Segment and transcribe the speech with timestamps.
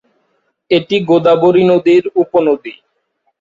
[0.71, 2.73] এটি গোদাবরী নদীর উপনদী।